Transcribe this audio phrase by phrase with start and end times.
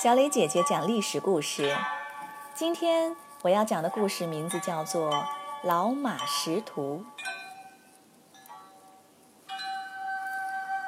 [0.00, 1.74] 小磊姐姐讲历史故事。
[2.54, 5.12] 今天我要讲的故事名字叫做
[5.64, 7.04] 《老马识途》。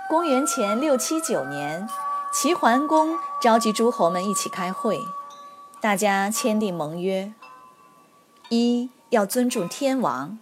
[0.09, 1.89] 公元前六七九年，
[2.33, 5.01] 齐桓公召集诸侯们一起开会，
[5.81, 7.33] 大家签订盟约：
[8.49, 10.39] 一要尊重天王；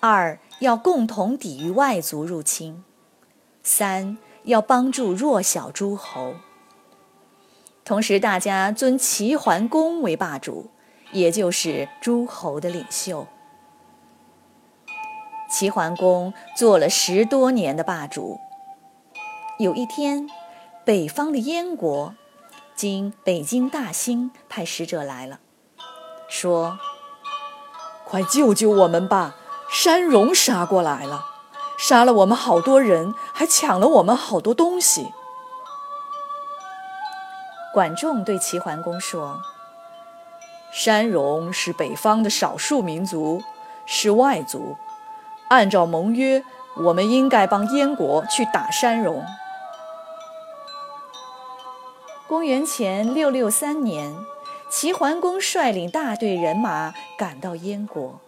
[0.00, 2.82] 二要共同抵御外族入侵；
[3.62, 6.34] 三要帮助弱小诸侯。
[7.84, 10.70] 同时，大家尊齐桓公为霸主，
[11.12, 13.26] 也就是诸侯的领袖。
[15.50, 18.40] 齐桓公做了十多年的霸主。
[19.58, 20.28] 有一天，
[20.84, 22.14] 北方的燕国
[22.74, 25.40] 今北京大兴派使者来了，
[26.26, 26.78] 说
[28.04, 29.36] ：“快救救我们吧！
[29.70, 31.26] 山戎杀过来了，
[31.76, 35.12] 杀了我们好多人，还抢了我们好多东西。”
[37.74, 39.40] 管仲对齐桓公说
[40.70, 43.42] ：“山戎是北方的少数民族，
[43.84, 44.76] 是外族。
[45.48, 46.44] 按照盟约，
[46.76, 49.24] 我们应该帮燕国去打山戎。”
[52.28, 54.14] 公元前六六三年，
[54.70, 58.20] 齐桓公率领大队人马赶到燕国。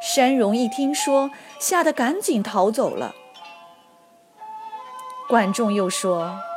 [0.00, 3.14] 山戎一听说，吓得赶紧逃走了。
[5.28, 6.47] 管仲又说。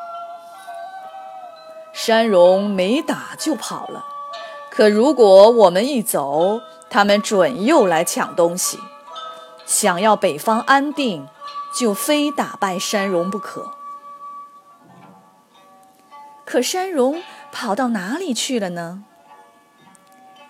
[2.04, 4.04] 山戎没打就跑了，
[4.72, 8.80] 可如果我们一走，他们准又来抢东西。
[9.68, 11.28] 想要北方安定，
[11.78, 13.74] 就非打败山戎不可。
[16.44, 19.04] 可山戎跑到哪里去了呢？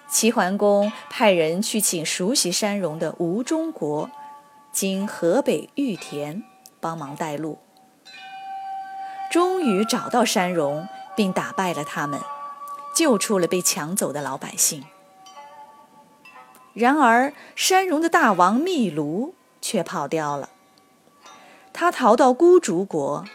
[0.09, 4.09] 齐桓公派人去请熟悉山戎的吴中国，
[4.71, 6.43] 经河北玉田
[6.79, 7.59] 帮忙带路，
[9.29, 10.87] 终于找到山戎。
[11.15, 12.19] 并打败了他们，
[12.95, 14.83] 救出了被抢走的老百姓。
[16.73, 20.49] 然而，山戎的大王密卢却跑掉了。
[21.73, 23.25] 他逃到孤竹国，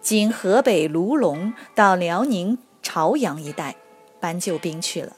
[0.00, 3.76] 经河北卢龙到辽宁朝阳一带
[4.20, 5.12] 搬救兵去了。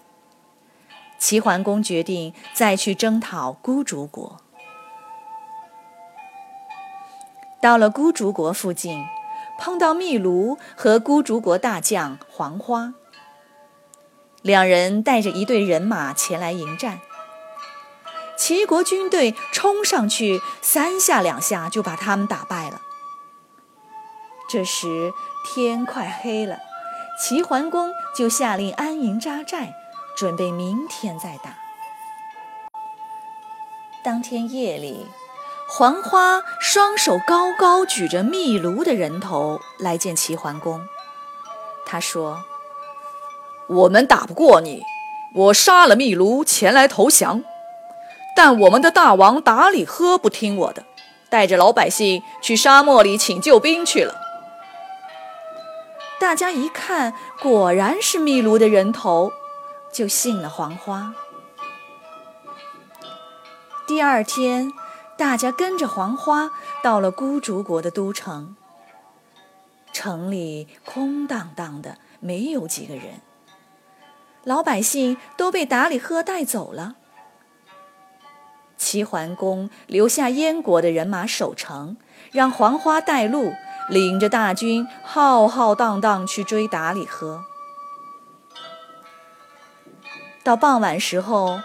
[1.18, 4.36] 齐桓公决定再去征讨孤竹国。
[7.62, 9.02] 到了孤竹国附近。
[9.58, 12.94] 碰到秘卢和孤竹国大将黄花，
[14.42, 17.00] 两人带着一队人马前来迎战。
[18.36, 22.82] 齐国军队冲上去，三下两下就把他们打败了。
[24.48, 25.12] 这时
[25.44, 26.58] 天快黑了，
[27.18, 29.74] 齐桓公就下令安营扎寨，
[30.16, 31.56] 准备明天再打。
[34.04, 35.06] 当天夜里。
[35.68, 40.86] 黄花双手高高举着密卢的人头来见齐桓公。
[41.84, 42.44] 他说
[43.68, 44.82] ：“我们打不过你，
[45.34, 47.42] 我杀了密卢前来投降。
[48.36, 50.84] 但我们的大王达里喝不听我的，
[51.28, 54.14] 带着老百姓去沙漠里请救兵去了。”
[56.20, 59.32] 大家一看，果然是秘卢的人头，
[59.92, 61.12] 就信了黄花。
[63.86, 64.72] 第二天。
[65.18, 66.50] 大家跟着黄花
[66.82, 68.54] 到了孤竹国的都城，
[69.92, 73.22] 城里空荡荡的，没有几个人。
[74.44, 76.96] 老百姓都被达里赫带走了。
[78.76, 81.96] 齐桓公留下燕国的人马守城，
[82.30, 83.54] 让黄花带路，
[83.88, 87.42] 领着大军浩浩荡荡去追达里赫。
[90.44, 91.60] 到傍晚时候。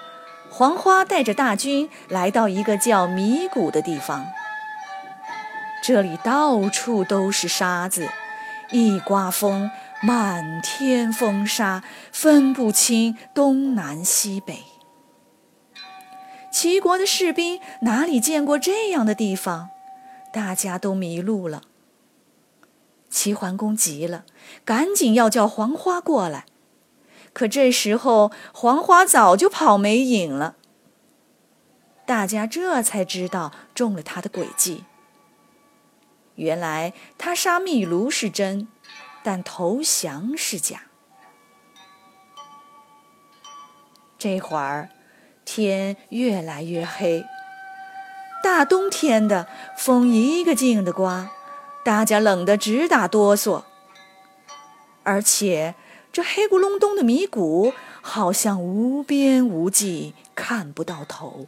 [0.54, 4.28] 黄花带着大军来到一个叫迷谷的地方，
[5.82, 8.10] 这里到处都是沙子，
[8.70, 9.72] 一刮风，
[10.04, 14.60] 满天风沙，分不清东南西北。
[16.52, 19.70] 齐国的士兵哪里见过这样的地方？
[20.34, 21.62] 大家都迷路了。
[23.10, 24.26] 齐桓公急了，
[24.66, 26.46] 赶紧要叫黄花过来。
[27.34, 30.56] 可这时候，黄花早就跑没影了。
[32.06, 34.84] 大家这才知道中了他的诡计。
[36.36, 38.68] 原来他杀秘卢是真，
[39.24, 40.84] 但投降是假。
[44.18, 44.90] 这会儿
[45.46, 47.24] 天越来越黑，
[48.44, 49.48] 大冬天的，
[49.78, 51.32] 风一个劲的刮，
[51.86, 53.64] 大家冷得直打哆嗦，
[55.04, 55.76] 而且。
[56.12, 61.48] 这黑咕隆咚的迷谷好像无边无际，看不到头，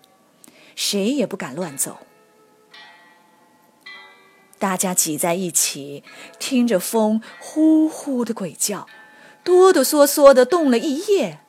[0.75, 1.97] 谁也不敢乱走。
[4.57, 6.05] 大家挤在一起，
[6.39, 8.87] 听着风呼呼的鬼叫，
[9.43, 11.39] 哆哆嗦嗦的冻了一夜。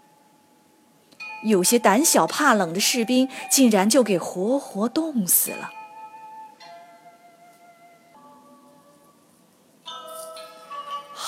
[1.44, 5.70] 有些胆小怕冷的士兵竟然就给活活冻死了。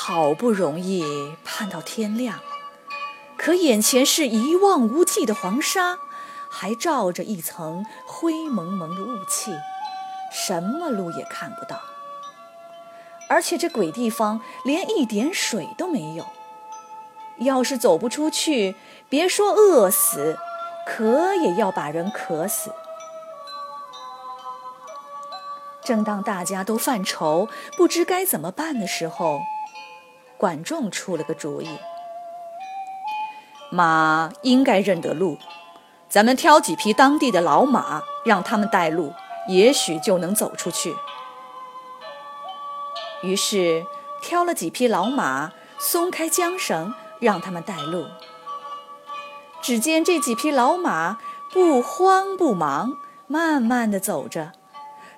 [0.09, 1.05] 好不容易
[1.45, 2.39] 盼到天亮，
[3.37, 5.99] 可眼前是一望无际的黄沙，
[6.49, 9.51] 还罩着一层灰蒙蒙的雾气，
[10.33, 11.81] 什么路也看不到。
[13.29, 16.25] 而且这鬼地方连一点水都没有，
[17.39, 18.77] 要是走不出去，
[19.09, 20.39] 别说饿死，
[20.87, 22.71] 渴也要把人渴死。
[25.83, 29.41] 正当大家都犯愁，不知该怎么办的时候，
[30.39, 31.69] 管仲出了个主意：
[33.71, 35.39] 马应该认得路，
[36.09, 39.13] 咱们挑几匹当地的老马，让他们带路，
[39.49, 40.95] 也许就能走出去。
[43.23, 43.85] 于是
[44.23, 48.07] 挑了几匹老马，松开缰绳，让他们带路。
[49.63, 51.19] 只见这几匹老马
[51.53, 52.93] 不慌不忙，
[53.27, 54.53] 慢慢的走着，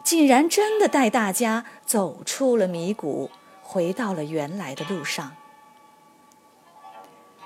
[0.02, 3.30] 竟然真的带大家走出了迷谷。
[3.70, 5.36] 回到了原来的路上。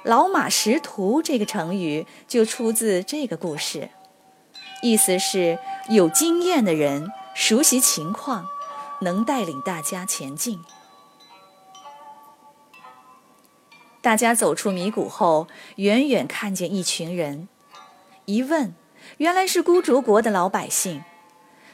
[0.05, 3.91] 老马识途这个成语就出自这个故事，
[4.83, 5.59] 意思是
[5.89, 8.47] 有经验的人，熟悉情况，
[9.01, 10.61] 能带领大家前进。
[14.01, 17.49] 大家走出迷谷后，远远看见一群人，
[18.27, 18.73] 一问，
[19.17, 21.03] 原来是孤竹国的老百姓。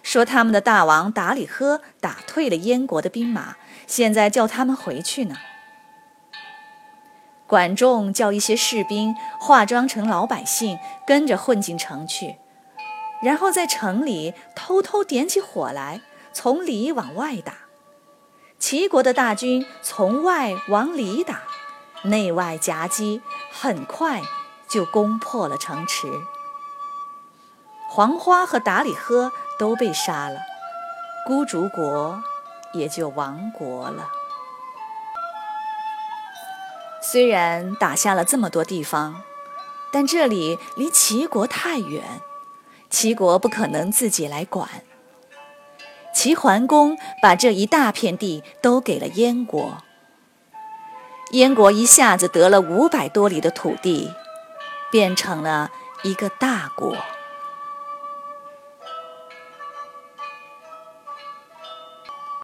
[0.09, 3.57] 说他们的大王达里赫打退了燕国的兵马，
[3.87, 5.37] 现在叫他们回去呢。
[7.47, 12.39] 管仲叫一些士兵化妆成老百姓，跟着混进城去，
[13.21, 16.01] 然后在城里偷偷点起火来，
[16.33, 17.53] 从里往外打。
[18.59, 21.43] 齐国的大军从外往里打，
[22.05, 23.21] 内外夹击，
[23.53, 24.23] 很快
[24.67, 26.11] 就攻破了城池。
[27.91, 29.31] 黄花和达里赫。
[29.59, 30.41] 都被杀了，
[31.27, 32.23] 孤竹国
[32.73, 34.09] 也就亡国了。
[37.03, 39.23] 虽然打下了这么多地方，
[39.93, 42.21] 但这里离齐国太远，
[42.91, 44.69] 齐国不可能自己来管。
[46.15, 49.79] 齐桓公把这一大片地都给了燕国，
[51.31, 54.13] 燕国一下子得了五百多里的土地，
[54.91, 55.71] 变成了
[56.03, 56.97] 一个大国。